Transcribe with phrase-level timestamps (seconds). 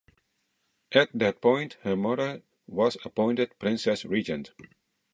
[0.93, 4.49] At that point, her mother was appointed Princess-Regent.